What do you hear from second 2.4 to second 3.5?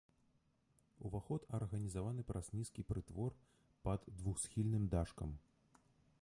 нізкі прытвор